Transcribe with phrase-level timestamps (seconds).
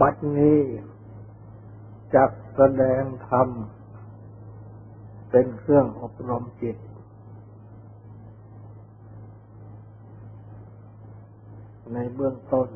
[0.00, 0.60] บัดนี้
[2.14, 3.48] จักแสดงธรรม
[5.30, 6.76] เป็นเครื่องอบรมจิต
[11.92, 12.68] ในเบื้องต้น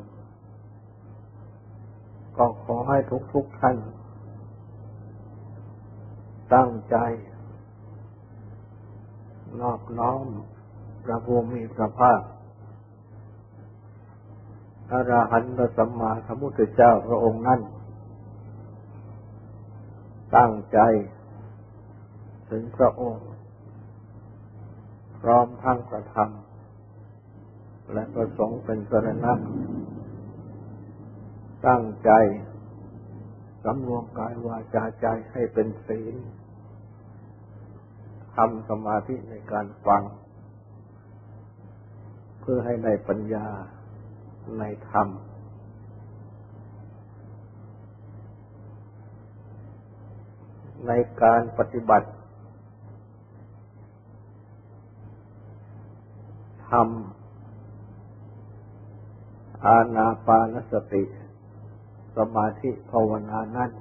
[2.37, 3.77] ก็ขอให้ทุกทุกท่าน
[6.53, 6.97] ตั้งใจ
[9.61, 10.25] นอบน้อม
[11.03, 12.21] พระภูมิพระภาค
[14.91, 17.61] อรหันตสัมมาสัมพุทธเจ้าพระองค์นั้น
[20.35, 20.79] ตั้งใจ
[22.49, 23.27] ถึงพระองค์
[25.21, 29.33] พร้อมทั้งกระทำและประสงค์เป็นสรณะ
[31.67, 32.11] ตั้งใจ
[33.63, 36.15] สำรวมกายวาจาใจให้เป็นศีล
[38.35, 40.03] ทำสมาธิในการฟัง
[42.41, 43.47] เพื่อให้ในปัญญา
[44.59, 45.07] ในธรรม
[50.87, 52.09] ในการปฏิบัติ
[56.69, 56.83] ทำ
[59.65, 61.03] อาณาปานสติ
[62.15, 63.71] สมาธิภาวนานั้น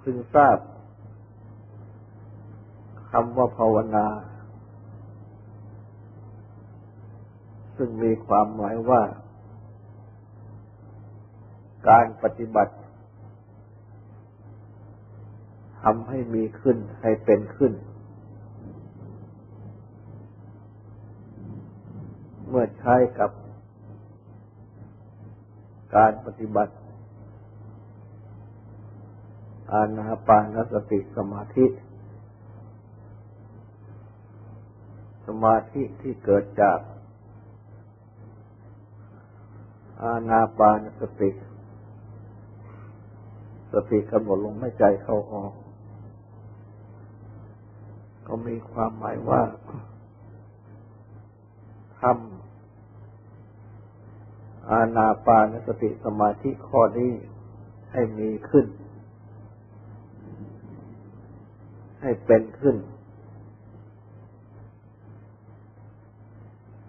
[0.00, 0.58] พึงทราบ
[3.10, 4.06] คำว่าภาวนา
[7.76, 9.02] ซึ่งมีความหมายว่า
[11.88, 12.74] การปฏิบัติ
[15.82, 17.72] ทำให้มีขึ้นให้เป็นขึ้น
[22.48, 23.30] เมื่อใช้กับ
[25.96, 26.74] การปฏิบัติ
[29.72, 31.66] อานาปานสติสมาธิ
[35.26, 36.78] สมาธิที่เกิดจาก
[40.02, 41.30] อาณาปานสติ
[43.72, 45.52] สติกำหนดลมหายใจเข้าออก
[48.26, 49.42] ก็มีความหมายว่า
[52.00, 52.10] ทำ
[54.70, 57.12] อาณาปานสติสมาธิข้อนี้
[57.92, 58.66] ให้มีขึ้น
[62.02, 62.76] ให้เป็นขึ้น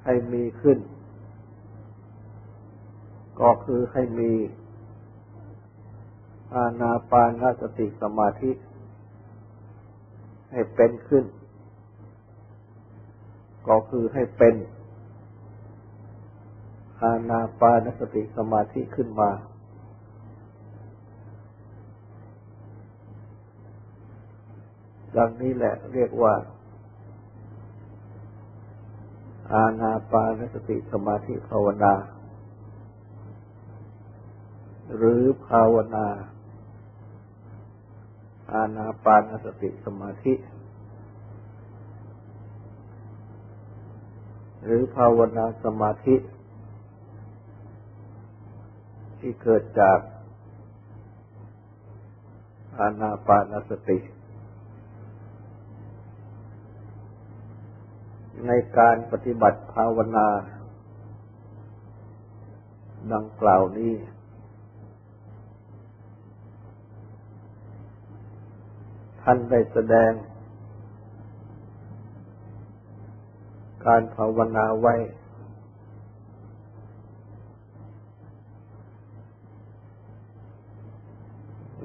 [0.04, 0.78] ให้มีขึ้น
[3.42, 4.32] ก็คือให้มี
[6.56, 8.52] อาณาปานสติสมาธิ
[10.52, 11.26] ให้เป็นขึ้น
[13.68, 14.56] ก็คือให้เป็น
[17.04, 19.30] อาณาปานสติสมาธิขึ้นมา
[25.18, 26.34] ดังนี้แหละเรียกว่า
[29.54, 31.94] อาณาปานสติสมาธิภาวนา
[34.96, 36.08] หรือภาวนา
[38.54, 40.34] อาณาปานสติสมาธิ
[44.64, 46.16] หรือภาวนาสมาธิ
[49.20, 50.00] ที่เกิดจาก
[52.80, 54.00] อาณาปานสติ
[58.48, 60.28] ในการปฏิบัติภาวนา
[63.14, 63.94] ดังกล่าวนี้
[69.30, 70.12] ท่านได้แสดง
[73.86, 74.96] การภาวนาไว้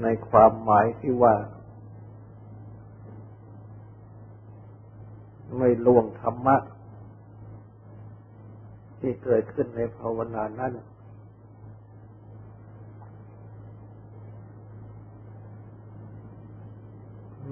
[0.03, 1.35] ในความหมายที่ว่า
[5.59, 6.57] ไม่ล่วงธรรมะ
[8.99, 10.73] ที่เกิดขึ้นในภาวนานั้น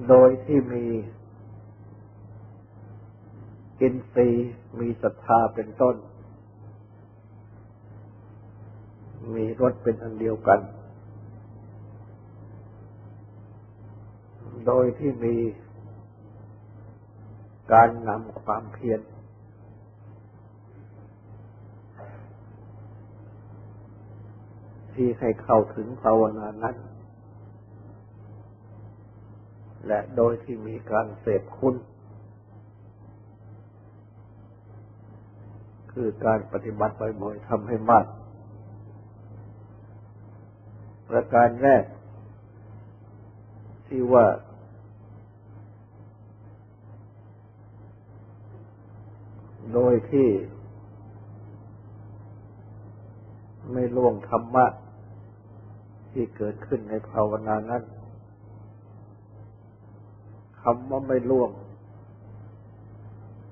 [0.08, 0.84] โดยที่มี
[3.80, 4.28] กินซี
[4.80, 5.96] มีศรัทธาเป็นต้น
[9.34, 10.60] มีรสเป็นอันเดียวกัน
[14.66, 15.36] โดยที่มี
[17.72, 19.00] การนำความเพียร
[24.94, 26.76] ที่ให้เข้าถึงภาวนานั้น
[29.86, 31.74] และโดยที่มีการเสพคุณ
[35.92, 38.06] คือการปฏิบัติบ่อยๆทำให้มาก
[41.10, 41.84] ประการแรก
[43.86, 44.26] ที่ว่า
[49.74, 50.28] โดยที่
[53.72, 54.66] ไม่ล่วงธรรมะ
[56.12, 57.82] ที่เกิดขึ้นในภาวนานั้น
[60.62, 61.50] คำว่าไม่ล่วง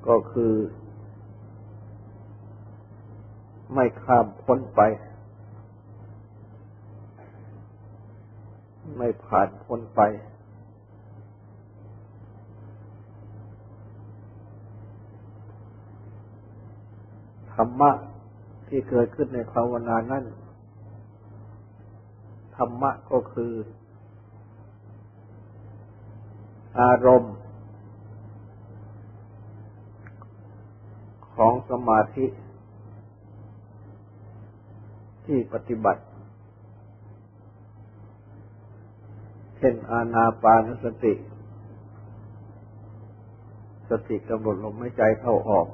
[0.08, 0.54] ก็คือ
[3.74, 4.80] ไม่ข้ามพ้นไป
[8.96, 10.00] ไม่ผ่านพ้นไป
[17.54, 17.90] ธรรมะ
[18.68, 20.24] ที่เกิดขึ้นในภาวนานั้น
[22.56, 23.52] ธรรมะก็คือ
[26.80, 27.34] อารมณ์
[31.34, 32.26] ของสมาธิ
[35.26, 36.02] ที่ปฏิบัติ
[39.58, 41.14] เช่นอาณาปานสติ
[43.90, 45.66] สติกำหนดลมหายใจเข้าออก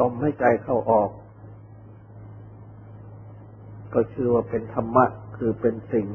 [0.00, 1.10] ลมให้ใจเข้าออก
[3.92, 5.04] ก็ชื่อว่าเป็นธรรมะ
[5.36, 6.06] คือเป็นสิ่ง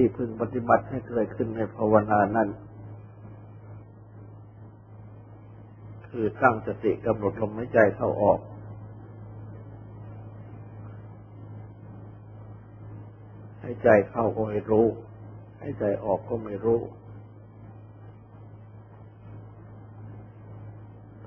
[0.00, 2.48] ที่พึงปฏิบัติให้เกิดขึ้นในภาวนานั้น
[6.08, 8.40] คือตั้งสติกำหนดลมหายใจเข้าออก
[13.60, 14.86] ให้ใจเข้าก็ไม่รู้
[15.60, 16.80] ให้ใจออกก็ไม่รู้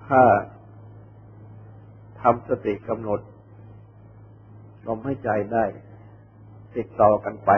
[0.05, 0.21] ถ้า
[2.21, 3.19] ทำสติกำหนด
[4.87, 5.65] ลมให้ใจได้
[6.75, 7.51] ติดต่อกันไป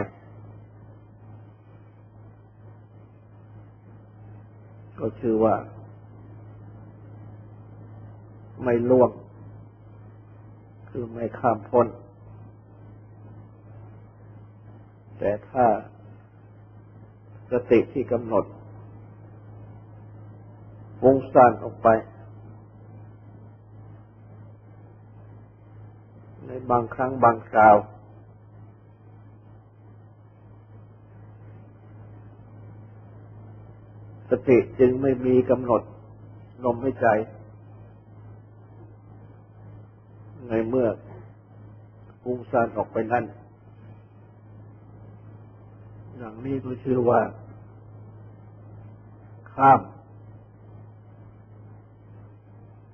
[5.05, 5.55] ก็คือว่า
[8.63, 9.11] ไม่ล่วง
[10.89, 11.87] คือไม่ข้ามพ้น
[15.17, 15.65] แต่ถ้า
[17.51, 18.45] สติที่กำหนด
[21.03, 21.87] วงสานออกไป
[26.45, 27.75] ในบางครั้งบางคราว
[34.29, 35.81] สติจึงไม่มีกำหนด
[36.65, 37.07] ลมหายใจ
[40.49, 40.87] ในเมื่อ
[42.21, 43.25] ฟุ้งซ่านออกไปนั่น
[46.17, 47.21] อย่างนี้ก็ชื่อว่า
[49.53, 49.81] ข้าม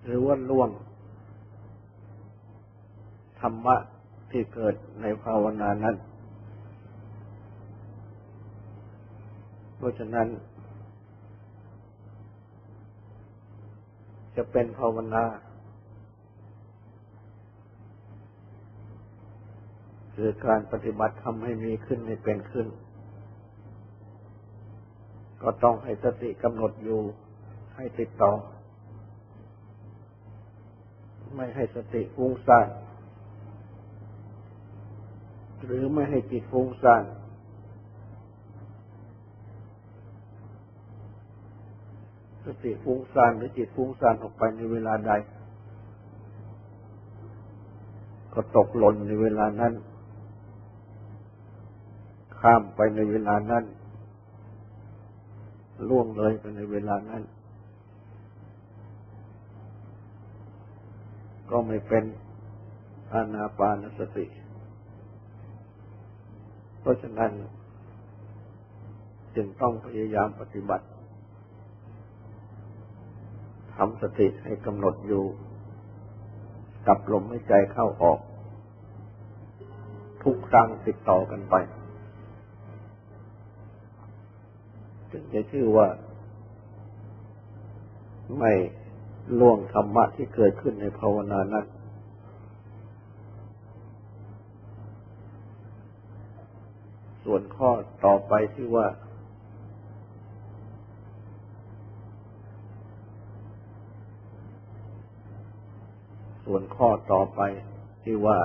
[0.03, 0.69] หรือว่าล่วง
[3.39, 3.75] ธรรมะ
[4.31, 5.95] ที่เกิดในภาวนานั้น
[9.77, 10.27] เพราะฉะนั้น
[14.41, 15.25] จะเป็นภาวนา
[20.15, 22.67] คือการปฏิบัติทำให้มีขึ้นให้เป็นขึ้น
[25.41, 27.01] ก็ต้องให้สติกำหนดอยู่
[27.75, 28.31] ให้ติดต่อ
[31.35, 32.67] ไม่ให้สติฟุ้งซ่าน
[35.65, 37.03] หรือไม่ให้จิตฟุ้งซ่าน
[42.49, 45.11] สติฟุ้งซ่านหรือจิตฟุ้งซ่านออกไปในเวลาใด
[48.33, 49.73] ก็ตกหล่นในเวลานั้น
[52.39, 53.63] ข้ามไปในเวลานั้น
[55.89, 57.23] ล่วงเลยไปในเวลานั้น
[61.49, 62.03] ก็ไม่เป็น
[63.13, 64.25] อานาปานสติ
[66.79, 67.31] เพราะฉะนั้น
[69.35, 70.85] จึงต้องพยายามปฏิบัติ
[73.79, 75.23] ทำสติให้กำหนดอยู่
[76.87, 78.19] กับลมให้ใจเข้าออก
[80.23, 81.55] ทุกครั้งติดต่อกันไป
[85.11, 85.87] จึงจะชื่อว่า
[88.39, 88.53] ไม่
[89.39, 91.65] ล่วงธรรมะที่เกิดขึ้นในภาวนานั้น
[97.23, 97.69] ส่วนข้อ
[98.05, 98.87] ต่อไปที่ว่า
[106.51, 107.41] ส่วนข้อต่อไป
[108.03, 108.39] ที่ว่า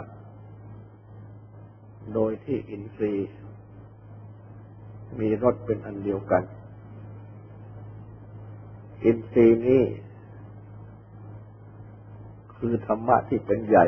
[2.14, 3.30] โดยที่อินทรีย์
[5.20, 6.42] มีรสเป็นอันเดียวกัน
[9.04, 9.84] อินทรีย์นี้
[12.56, 13.86] คือธรรมะที่เป็นใหญ่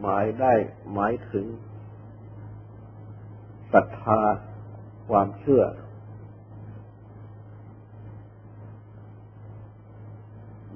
[0.00, 0.52] หมายได้
[0.92, 1.46] หมายถึง
[3.72, 4.20] ศรัทธา
[5.08, 5.62] ความเชื่อ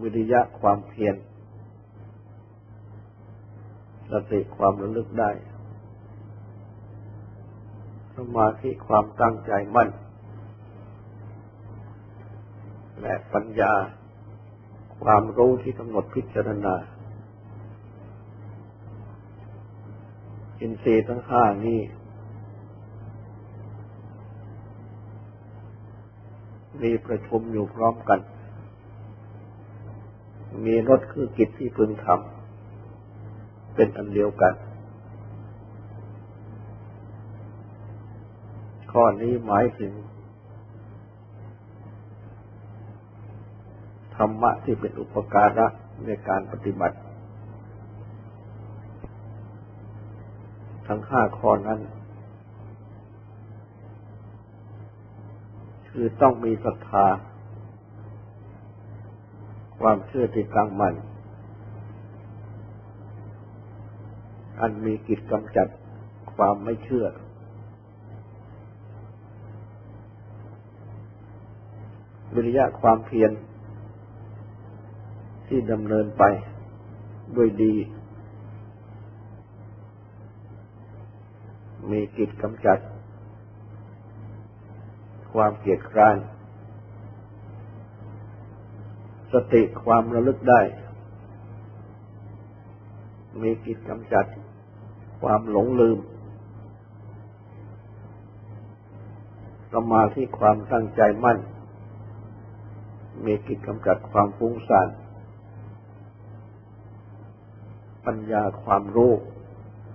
[0.02, 1.16] วิริยะความเพียร
[4.10, 5.30] สติความระลึกได้
[8.16, 9.88] สมาธิความตั้งใจมั่น
[13.00, 13.72] และปัญญา
[15.04, 16.74] ความรู้ที่กำหนดพิจารณา
[20.60, 21.80] อินทรีย์ทั้งห้านี้
[26.82, 28.20] มีประชุมอยู่พร้อมกัน
[30.64, 34.54] มีรถคือกิจที่พึงทำเป็นอันเดียวกัน
[38.92, 39.92] ข้อนี้หมายถึง
[44.16, 45.66] ธรรมะที่เป็นอุปการะ
[46.06, 46.98] ในการปฏิบัติ
[50.86, 51.80] ทั้งห้าข้อนั้น
[55.90, 57.06] คือต้องมีศรัทธา
[59.82, 60.94] ความเชื่อที่ตั้งมั่น
[64.60, 65.68] อันมีกิจกำจัด
[66.34, 67.06] ความไม่เชื่อ
[72.34, 73.32] วิริยะความเพียร
[75.46, 76.24] ที่ดำเนินไป
[77.36, 77.74] ด้วยดี
[81.90, 82.78] มีกิจกำจัด
[85.32, 86.16] ความเกียดคร้าน
[89.32, 90.60] สติความระลึกได้
[93.42, 94.26] มีกิจกำจัด
[95.20, 95.98] ความหลงลืม
[99.72, 101.38] สมาธิความตั้งใจมั่น
[103.24, 104.88] มีกิจกำจัดความฟุ้งซ่าน
[108.06, 109.12] ปัญญาความรู้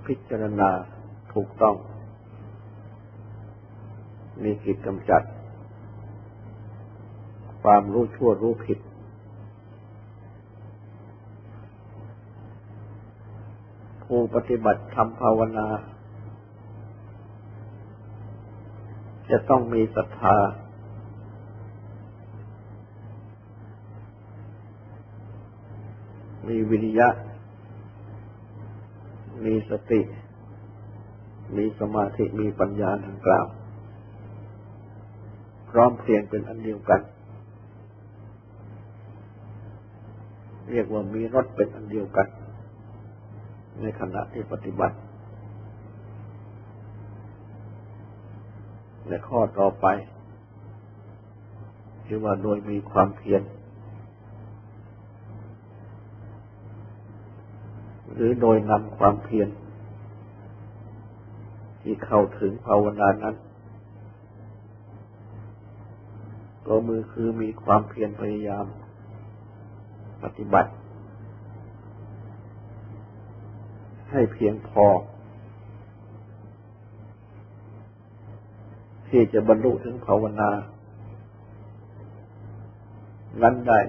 [0.05, 0.69] พิจารณา
[1.33, 1.75] ถูกต้อง
[4.43, 5.23] มีกิจกำจัด
[7.63, 8.79] ความรู้ชั่วรู้ผิด
[14.07, 15.67] ผู้ปฏิบัติทำภาวนา
[19.31, 20.37] จะต้องมีศรัทธา
[26.47, 27.09] มีวิริยะ
[29.45, 30.01] มีสติ
[31.57, 33.45] มีสมาธิ มีปัญญาดังกล่าว
[35.69, 37.01] พร้อมเพรียงเป็นอันเดียวกัน
[40.71, 42.27] เรียกว่ามีรถเป็นอันเดียวกัน
[43.81, 44.97] ในขณะที่ปฏิบัติ
[49.07, 49.85] ในข้อต่อไป
[52.05, 53.41] คือว่าโดยมีความเพียร
[58.13, 59.49] หรือโดยนำความเพียร
[61.81, 63.35] ที่เข้าถึงภาวนานั้น
[66.67, 68.65] ก็มือคือมีความเพียรพยายาม
[70.23, 70.71] ปฏิบัติ
[74.11, 74.85] ให้เพียงพอ
[79.09, 80.49] ที่จะบรรลุถึงภาวนา
[83.41, 83.79] นั้นได้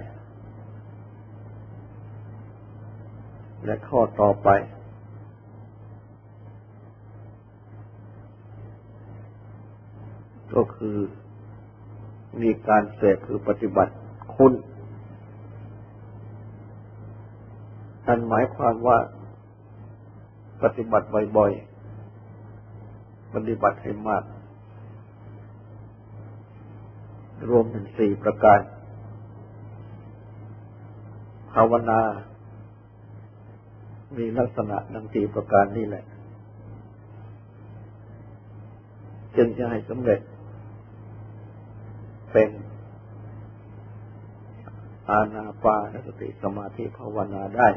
[3.64, 4.48] และข้อต่อไป
[10.54, 10.96] ก็คือ
[12.42, 13.94] มีการเสพคือปฏิบัติ
[14.34, 14.52] คุณ
[18.04, 18.98] ท่นหมายความว่า
[20.62, 24.24] ปฏิบัติบ่อยๆ ปฏิบัติให้มาก
[27.50, 28.60] รวมถึงสี่ประการ
[31.54, 32.00] ภาวนา
[34.16, 36.04] มีลักษณะดังสี่ประการนี่แหละ
[39.36, 40.20] จึงจะให้สำเร็จ
[42.32, 42.50] เป็น
[45.10, 47.68] อาณาปานสติสมาธิภาวนาได้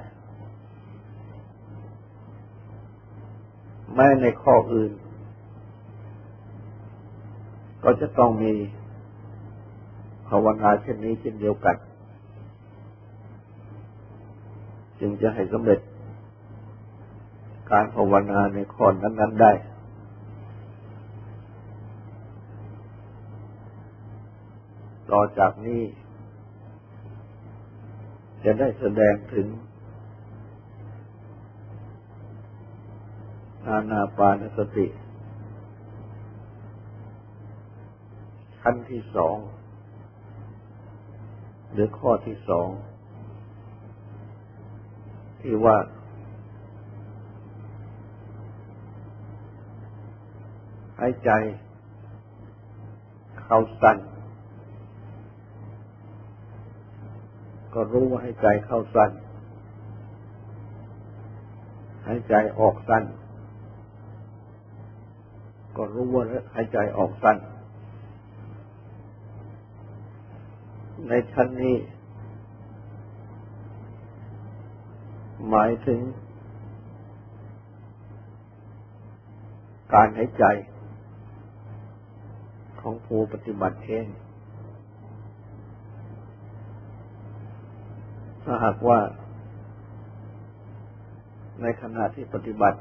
[3.95, 4.91] แม้ในข้ออื่น
[7.83, 8.53] ก็จะต้องมี
[10.27, 11.75] ภาวนาเช่นนี้เช่นเดียวกัน
[14.99, 15.79] จึงจะให้สำเร็จ
[17.71, 19.51] การภาวนาในข้อนั้น ๆ ได้
[25.11, 25.81] ต่อจากนี้
[28.43, 29.47] จะได้แสดงถึง
[33.67, 34.87] อานาปานสติ
[38.61, 39.37] ขั้นที่สอง
[41.71, 42.67] หรือข้อที่สอง
[45.41, 45.77] ที่ว่า
[50.99, 51.31] หายใจ
[53.41, 53.97] เข้าสั้น
[57.73, 59.11] ก็รู้ว่าหายใจเข้าสั้น
[62.07, 63.03] หายใจออกสั้น
[65.83, 66.23] ก็รู้ว่า
[66.53, 67.37] หายใจออกสั้น
[71.07, 71.75] ในชั้นนี้
[75.49, 75.99] หมายถึง
[79.93, 80.45] การหายใจ
[82.81, 84.05] ของผู้ปฏิบัติเอง
[88.43, 88.99] ถ้าหากว่า
[91.61, 92.79] ในขณะที่ปฏิบัติ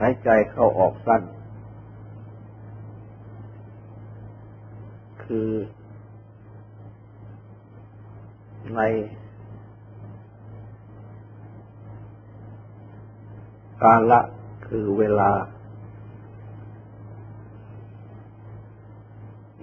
[0.00, 1.22] หายใจเข้าออกสั้น
[5.24, 5.50] คือ
[8.76, 8.80] ใน
[13.84, 14.20] การละ
[14.66, 15.30] คือเวลา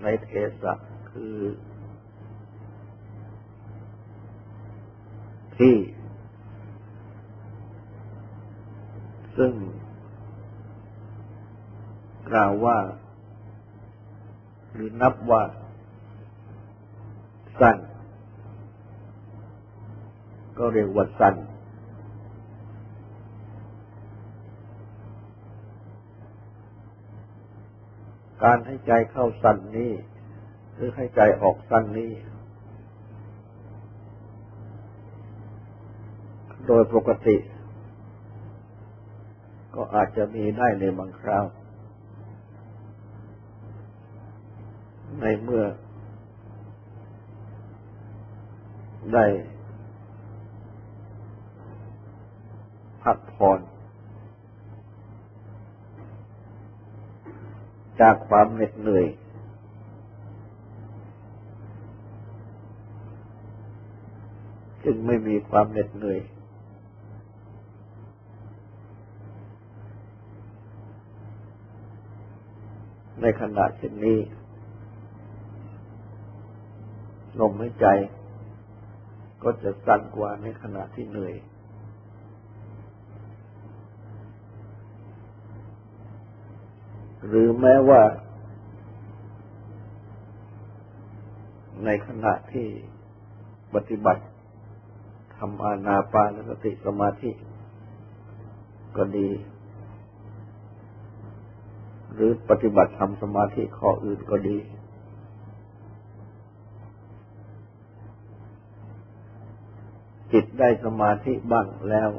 [0.02, 0.30] ในเท
[0.62, 0.74] ศะ
[1.12, 1.36] คือ
[5.58, 5.76] ที่
[9.38, 9.54] ซึ่ง
[12.36, 12.78] กล่าวว่า
[14.74, 15.44] หรือนับว่า
[17.60, 17.78] สั้น
[20.58, 21.36] ก็เรียกว่าสั้น
[28.44, 29.92] การให้ใจเข้าสั้นนี้
[30.76, 32.12] หรือให้ใจออกสั้นนี้
[36.68, 37.38] โดยปกติ
[39.76, 41.46] ก็อาจจะมีได้ในบางคราว
[45.28, 45.66] ในเมื่อ
[49.14, 49.26] ได้
[53.04, 53.60] พักผ่อน
[58.02, 59.06] จากความเหน็ดเหนื่อย
[64.84, 66.20] จึงไม่มีความเหน็ดเหนื่อย
[73.22, 74.20] ในขณะเช่นนี้
[77.40, 77.88] ลมหายใจ
[79.44, 81.36] ก็จะสั้นกว่าในขณะที่เหนื่อย
[87.28, 88.02] หรือแม้ว่า
[91.86, 92.68] ในขณะที่
[93.76, 94.24] ปฏิบัติ
[95.38, 97.32] ทำอานาปานสติสมาธิ
[98.98, 99.30] ก็ดี
[102.14, 104.58] หรือปฏิบัติทำสมาธิข้ออื่นก็ดี
[110.38, 112.10] จิตได้สมาธิบ้างแล้ว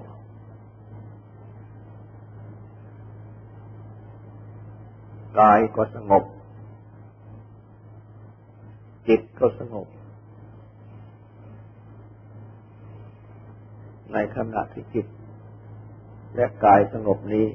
[5.40, 6.24] กายก็สงบ
[9.08, 9.86] จิตก็สงบ
[14.12, 15.06] ในขณะที่จิต
[16.34, 17.46] และกายสงบนี้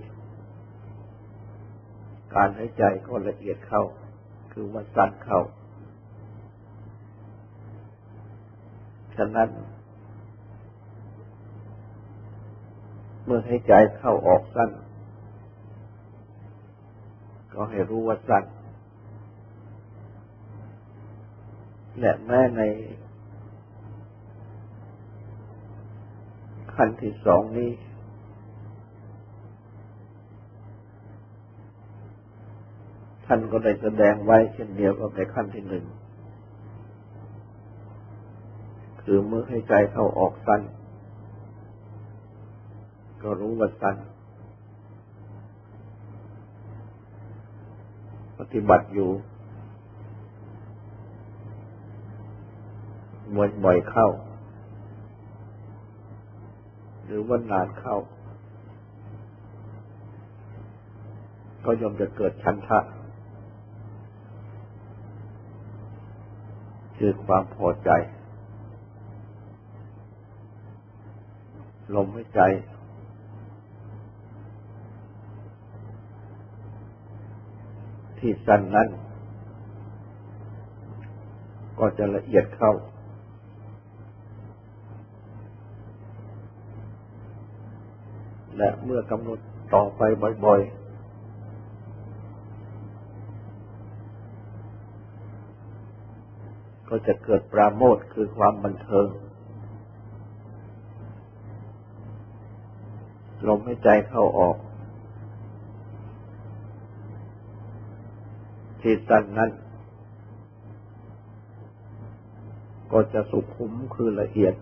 [2.34, 3.84] การหายใจก็ละเอียดเข้า
[4.52, 5.42] คือว่าสั้นเข้า
[9.16, 9.50] ฉะนั้น
[13.26, 14.70] เมื่อให้ใจเข้าออกสั้น
[17.54, 18.44] ก็ให้รู้ว่าสั้น
[22.00, 22.62] และแม้ใน
[26.76, 27.72] ขั้นที่สองนี้
[33.26, 35.86] ท่านก็ได้แสดงไว้เช่นเดียวกับในขั้นที่หนึ่ง
[39.02, 40.62] คือเมื่อให้ใจเข้าออกสั้น
[43.22, 43.98] ก็รู้ว่าสั้น
[48.40, 49.10] ปฏิบัติอยู่
[53.64, 54.08] บ่อยๆเข้า
[57.06, 57.98] หรือว่านานเข้า
[61.66, 62.80] ก็ย่อมจะเกิดชันทะ
[66.98, 67.90] คือความพอใจ
[71.96, 72.42] ลมหายใจ
[78.22, 78.88] ที่สั้นนั้น
[81.80, 82.74] ก็จะละเอียดเข้า
[88.58, 89.40] และเมื่อกำหนด
[89.74, 90.02] ต่อไป
[90.46, 90.82] บ่อยๆ
[96.90, 99.08] ก็จะเกิดปราโมทคือความบันเทิง
[103.48, 104.56] ลมให้ใจเข้าออก
[108.82, 109.52] ที่สั้นนั้น
[112.92, 114.56] ก็จะสุขุมคือละเอียด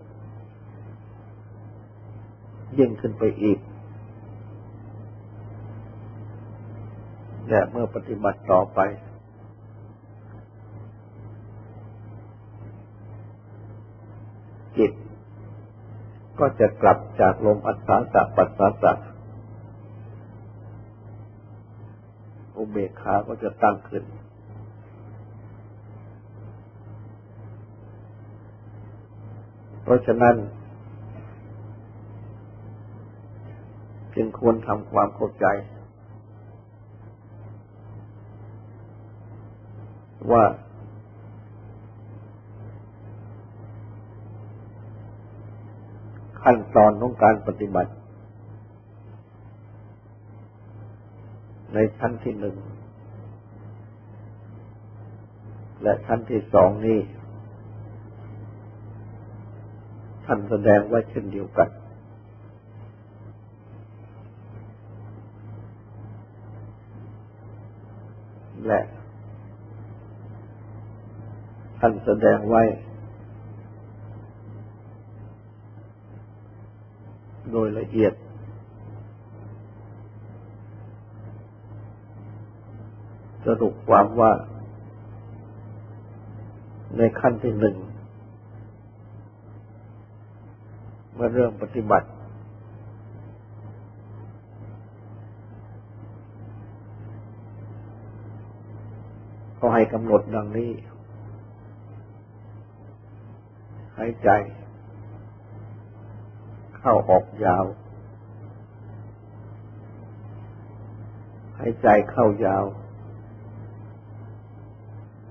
[2.78, 3.58] ยิ่งขึ้นไปอีก
[7.48, 8.80] ในและเมื่อปฏิบัติต่อไป
[14.78, 14.92] จิต
[16.38, 18.92] ก็จะกลับจากลมอัศสาสะปัสสาสะ
[22.56, 24.04] อุเบกขาก็จะตั้งขึ้น
[29.82, 30.36] เพราะฉะนั้น
[34.14, 35.46] จึงควรทำความเข้าใจ
[40.32, 40.44] ว่า
[46.42, 47.92] ขั้นตอนของการปฏิบัติ
[51.74, 52.56] ในชั้นที่หนึ่ง
[55.82, 56.98] และชั้นที่สองนี้
[60.24, 61.68] ท่านแสดงไว้เช่นเดียวกัน
[68.66, 68.80] และ
[71.78, 72.62] ท่านแสดงไว้
[77.50, 78.14] โดยละเอียด
[83.46, 84.32] สรุปความว่า
[87.00, 87.76] ในขั้นที่หนึ่ง
[91.14, 92.08] เมื่อเริ่มปฏิบัติ
[99.58, 100.72] ก็ให้กำหนดดังนี้
[103.98, 104.28] หายใจ
[106.78, 107.64] เข้าออกยาว
[111.58, 112.64] หายใจเข้ายาว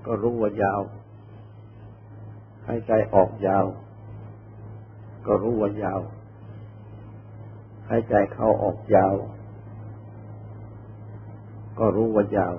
[0.06, 0.82] ก็รู้ว่ายาว
[2.72, 3.66] หายใจออกยาว
[5.26, 6.00] ก็รู้ว่ายาว
[7.88, 9.14] หายใจเข้าออกยาว
[11.78, 12.54] ก็รู้ว่ายาว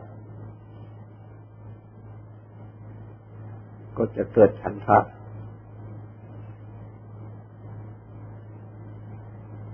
[3.98, 5.00] ก็จะเกิดฉันทะ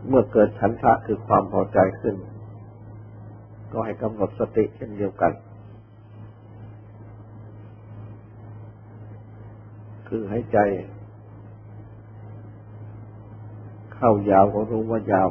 [0.08, 2.16] เมื่อเกิดฉันทะคือความพอใจขึ้น
[3.72, 5.32] ก็ให้กำหนดสติเช่นเดียวกัน
[10.08, 10.60] คือให้ใจ
[13.96, 15.30] เข้ายาวก็รู้ว่ายาว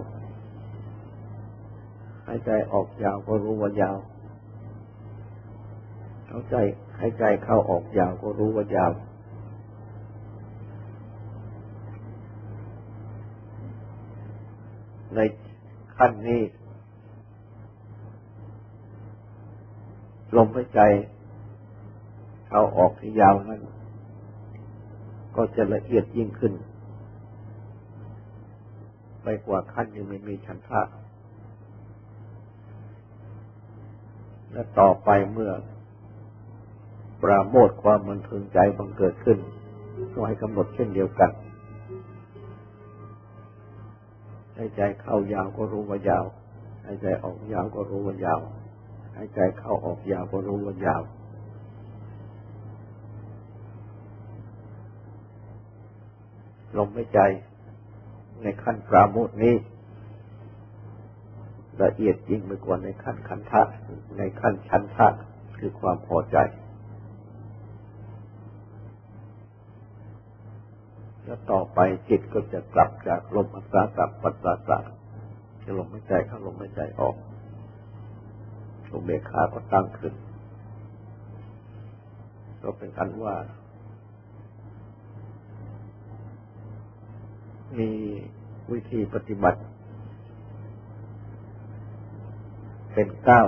[2.27, 3.97] หายใจออกยาวก็รู้ว่ายาว
[6.29, 6.57] เข้าใจ
[6.99, 8.93] หายใจเข้าออกยาวก็รู้ว่ายาว
[15.15, 15.19] ใน
[15.97, 16.43] ขั้นนี้
[20.37, 20.81] ลมหายใจ
[22.49, 23.61] เข้าออกที่ยาวนั้น
[25.37, 26.53] ก็จะละเอียดยิ่งขึ้น
[29.23, 30.83] ไปกว่าขั้นยังไม่มีฉันทะ
[34.53, 35.53] และต่อไปเมื่อ
[37.23, 39.39] ปราโมทความมันพึงใจบังเกิดขึ้น
[40.13, 41.31] ก็ให้กำหนดเช่นเดียวกัน
[44.57, 46.25] ให้ใจเข้ายาวก็รู้ว่ายาว
[46.85, 48.41] ให้ใจออกยาวก็รู้ว่ายาว
[49.15, 51.03] ให้ใจเข้าออกยาวก็รู้ว่ายาว
[56.79, 57.21] ลมหายใจ
[58.43, 59.55] ในขั้นปราโมทนี้
[61.83, 63.63] ละเอียดยิ่งไปกว่าในขั้นขันธะ
[64.19, 65.09] ในขั้นชันทะ
[65.59, 66.37] คือความพอใจ
[71.25, 74.79] แล้วต่อไปจิตก็จะกลับจากลมอัศสะปัสสาสะ
[75.65, 77.17] จะลมไม่ใจเข้าลมไม่ใจออก
[78.93, 80.15] ลมเบขาก็ตั้งขึ้น
[82.63, 83.35] ก็เป็นอันว่า
[87.79, 87.91] มี
[88.73, 89.61] วิธีปฏิบัติ
[92.93, 93.43] เป็นเก้า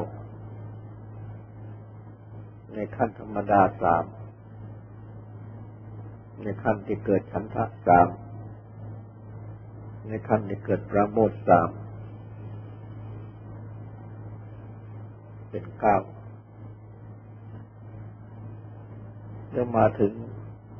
[2.75, 4.05] ในขั้นธรรมดาสาม
[6.43, 8.09] ในขั้นที่เกิดฉันทะสาม
[10.09, 11.71] ในขั้นที่เกิดประโมทสาม
[15.51, 15.97] เป็นเก้า
[19.53, 20.13] แล้วมาถึง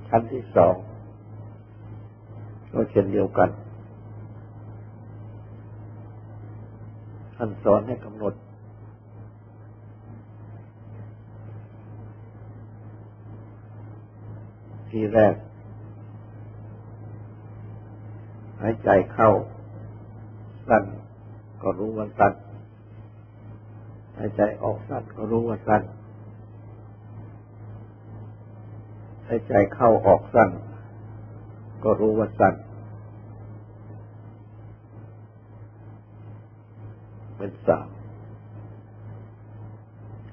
[0.09, 0.77] ชั้นที่สอง
[2.73, 3.51] ก็เช่นเดียวกัน
[7.37, 8.35] ท่านสอนให้กำหนด
[14.91, 15.35] ทีแรก
[18.61, 19.31] หายใจเข้า
[20.69, 20.85] สั้น
[21.63, 22.33] ก็รู้ว่าสั้น
[24.19, 25.83] หายใจออกสั้นก็รู้ว่าสั้น
[29.27, 30.51] หายใจเข้าออกสั้น
[31.85, 32.55] ก็รู้ว่าสั้น
[37.37, 37.89] เป็นสาม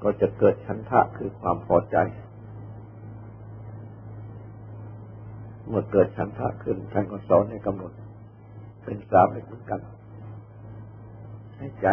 [0.03, 1.97] ก็จะเกิดชันทะคือความพอใจ
[5.67, 7.91] เมื่อเกิดชันทะขึ้นท่านก็สอนให้กำหนด
[8.83, 9.81] เป็นสามเหมือนกัน
[11.57, 11.87] ให้ใจ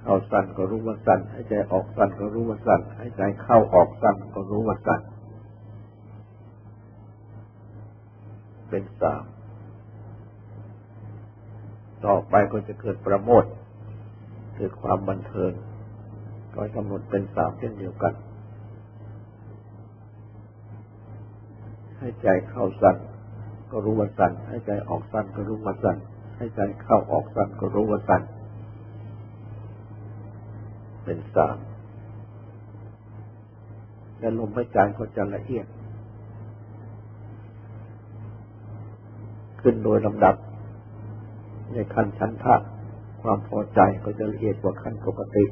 [0.00, 5.00] เข้าสั้นก็รู้ว่าสั้นให้ใจออกสั้นก็รู้ว่าสั้นให้ใจเข้าออกสั้นก็รู้ว่าสั้น
[8.72, 9.24] เป็นสาม
[12.06, 13.44] ต่อไปก็จะเกิดประโมท
[14.56, 15.52] เกิดความบันเทิง
[16.54, 18.12] ก็กำหนดเป็นสามเช่นเดียวกัน
[21.98, 22.96] ให้ใจเข้าสั้น
[23.70, 25.96] ก็รู้ว่าสั้นให้ใจออกสั้นก็รู้ว่าสั้น
[26.36, 28.22] ให้ใจเข้าออกสั้นก็รู้ว่าสั้น
[31.04, 31.56] เป็นสาม
[34.18, 35.66] และลมหายใจก็จะละเอียด
[39.62, 40.36] ขึ้นโดยลำดับ
[41.72, 42.54] ในขั้นชั้นทะ
[43.22, 45.44] ความพอใจก็จะละเอียดกว่าขั้นปกติ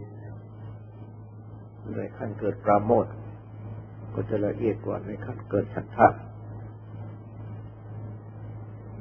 [1.96, 3.07] ในขั้นเกิดปราโมท
[4.14, 6.09] ก็จะละเอียดกว่าในขั้นเกิดฉันทะ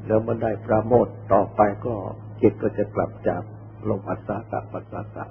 [0.05, 1.95] แล้วมันได้ปราโมทต่อไปก็
[2.41, 3.41] จิตก็จะกลับจาก
[3.89, 4.19] ลมอัศ
[4.49, 5.25] สะปัสสะสะ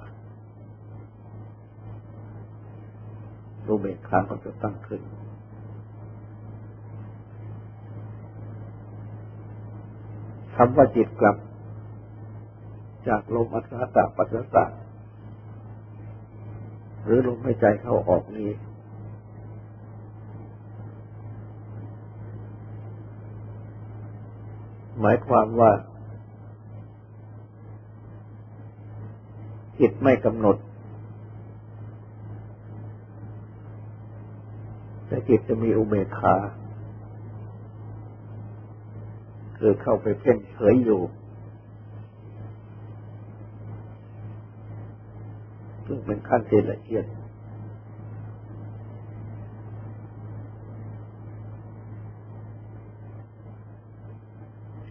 [3.65, 5.01] รูเบกขาก็จะตั้งขึ้น
[10.61, 11.37] คำว่าจิตกลับ
[13.07, 14.65] จากลมอัศตะปัสสะ
[17.03, 18.49] หรือลมหายใจเข้าออกนี้
[24.99, 25.71] หมายความว่า
[29.79, 30.57] จิตไม่กำหนด
[35.07, 36.35] แต่จิตจะมีอุเบกขา
[39.59, 41.01] คือเข้าไปเพ่งเฉยอยู่
[45.85, 47.05] ซึ่งเป็นขั้นที่ละเอียด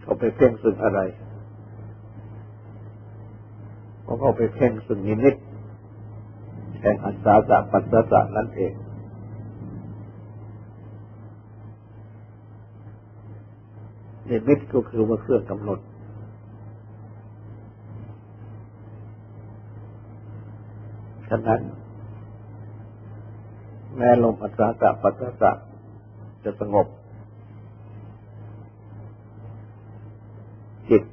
[0.01, 0.99] เขาไปเพ่งสึ่งอะไร
[4.03, 5.35] เขาเขาไปเพ่งสึ่งนิมิต
[6.81, 8.73] แห่งอัศาสะปัสสะนั่นเอง
[14.29, 15.79] นิมิตก็คือว่าเครื่องกำหนด
[21.29, 21.61] ฉะนั้น
[23.95, 25.51] แม้ลมอัศสะปัสสะ
[26.43, 26.87] จะสงบ
[30.89, 31.03] จิต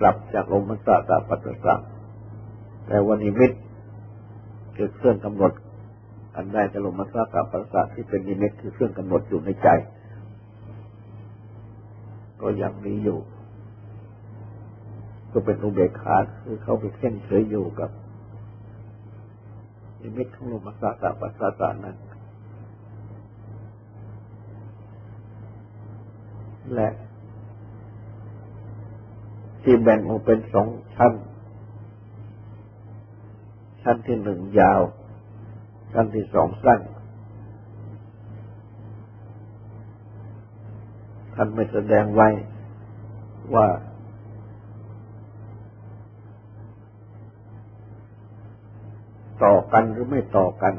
[0.00, 1.74] กลับจากลมอัศสะปัสสะ
[2.86, 3.52] แต่วันนิมิต
[4.76, 5.52] คือเครื่องกำหนด
[6.36, 9.68] อันได้จากลมอัศสะปัสสะที่เป็นนิมิตคือเครื่องกำหนดอยู่ในใจ
[12.42, 13.18] ก็ยังมีอยู่
[15.32, 17.90] ก็เป็นอุเบกขาคือเขาไปเพ่งเฉยอยู่กับ
[20.00, 21.96] นิมิตของลมสาสะปัสสะนั้น
[26.74, 26.88] และ
[29.62, 31.12] ที่แบ่งออกเป็นสองชั้น
[33.82, 34.80] ชั้นที่หนึ่งยาว
[35.92, 36.80] ชั้นที่สองสั้น
[41.34, 42.28] ท่านไม่แสดงไว้
[43.54, 43.66] ว่า
[49.44, 50.74] ต่อกันหรือไม่ต่อกัน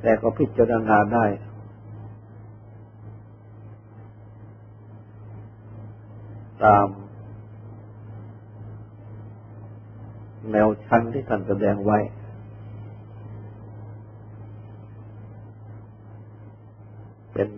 [0.00, 1.26] แต่ก็พิจารณาได้
[6.64, 6.86] ตาม
[10.52, 11.98] แนวชั้นที่ท่านแสดงไว้
[17.34, 17.50] เป็น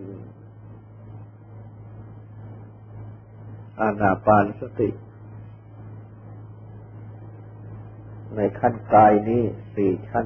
[3.79, 4.89] อานาปานสติ
[8.35, 9.43] ในขั้นกายนี้
[9.75, 10.25] สี่ชั้น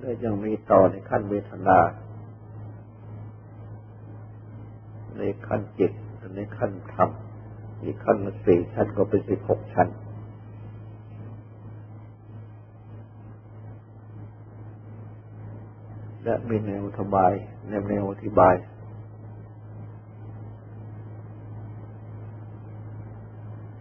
[0.00, 1.78] และยังมีต่อในขั้นเวทนา
[5.18, 5.92] ในขั้นจิต
[6.36, 7.10] ในขั้นธรรม
[7.82, 9.88] อีกขั้นสี่ชั้นก็เป็นสิบหกชั้น
[16.24, 17.32] และมีแนวอธิบาย
[17.68, 18.54] แนวแนวอธิบาย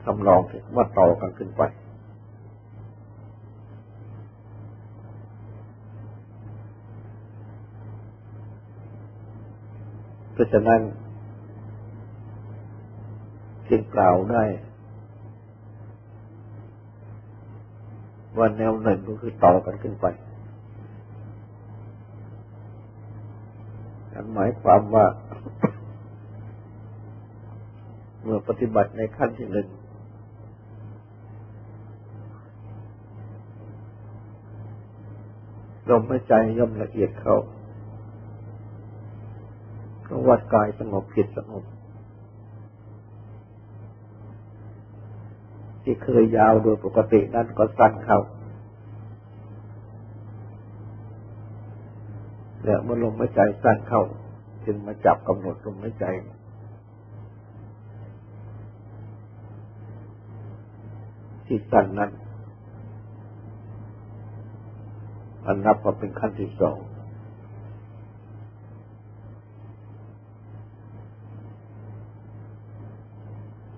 [0.04, 0.42] ทำลอง
[0.76, 1.62] ว่าต่อกันขึ้นไป
[10.34, 10.82] เพราะฉะนั้น
[13.70, 14.44] จึงกล่าวได้
[18.38, 20.06] ว่าแนวหนึ่งก็คือต่อกันขึ้นไป
[24.13, 25.06] นั่น หมายความว่า
[28.24, 29.68] เมื่อปฏิบัติในขั้นที่หนึ่ง
[35.90, 37.38] ลมหายใจย่อมละเอียดเข้า
[40.08, 41.64] ก็วัดกายสงบจิตสงบ
[45.84, 48.20] ที่เคยยาวโดยปกตินั้นก็สั้นเข้า
[52.66, 54.04] แล้วเมื่อลมหายใจสั้นเข้า
[54.66, 56.06] จึงมาจับกำหนดลมหายใจ
[61.46, 62.12] ที่สั้นนั้น
[65.46, 66.78] อันนับว่าเป็นขั้นที่สอง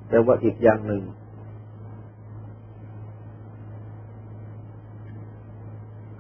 [0.07, 1.03] แต่ว่าอีกอย่างหนึ่ง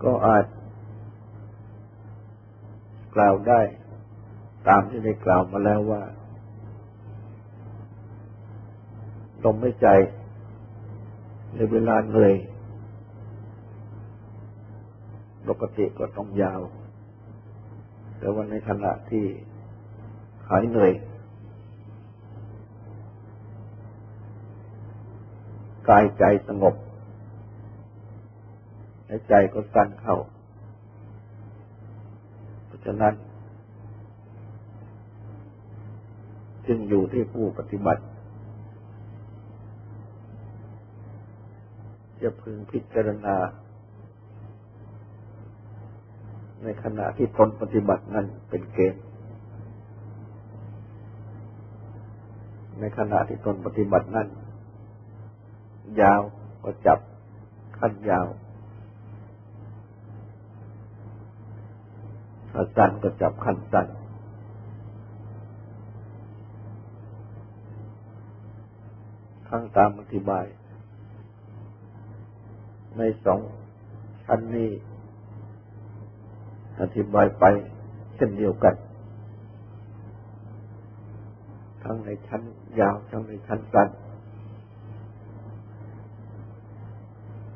[0.03, 0.45] ก็อาจ
[3.15, 3.61] กล่าวได้
[4.67, 6.03] ตามที่ได้กล่าวมาแล้วว่า
[9.43, 9.87] ลมไม่ใจ
[11.55, 12.35] ในเวลาเหนื่อย
[15.47, 16.61] ปกติก็ต้องยาว
[18.19, 19.25] แต่ว่าในขณะที่
[20.49, 20.93] หายเหนื่อย
[25.89, 26.75] กายใจสงบ
[29.29, 30.17] ใจก็สั้นเข้า
[32.85, 33.13] ฉะนั้น
[36.67, 38.03] จึงอยู่ที่ผู้ปฏิบัติ
[42.21, 43.35] จะพึงพิจารณา
[46.63, 49.03] ในขณะที่ตนปฏิบัตินั้นเป็นเกณฑ์
[52.79, 54.27] ในขณะที่ตนปฏิบัตินั้น
[56.01, 56.21] ยาว
[56.63, 56.99] ก็จับ
[57.79, 58.25] ขั้นยาว
[62.57, 63.87] ถ้าสั้นก็จับขั้นสั้น
[69.47, 70.45] ทั้งตามอธิบาย
[72.97, 73.39] ในสอง
[74.25, 74.69] ชั้นนี้
[76.81, 77.45] อธิบายไป
[78.15, 78.75] เช่นเดียวกัน
[81.83, 82.41] ทั้งในชั้น
[82.79, 83.89] ยาวทั้งในชั้นสั้น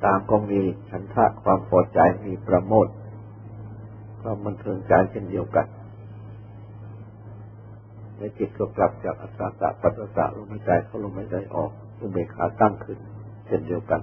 [0.03, 2.88] ตามก็มีฉันทะความพอใจมีประโมท
[4.21, 5.67] ความบันเทิงใจเช่นเดียวกัน
[8.17, 12.99] ในจิตก็กลับจากอัศตะปัสสะลมหายใจเข้าลมหายใจออกอุเบกขาตั้งขึ้น
[13.47, 14.01] เช่นเดียวกัน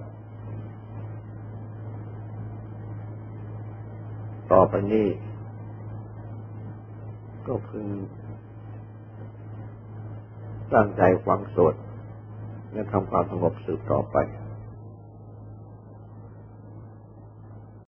[4.53, 5.07] ต่อไปนี้
[7.47, 7.87] ก็พึง
[10.73, 11.75] สร้างใจฟังสวด
[12.73, 14.17] และทำความสงบสืบต่อไป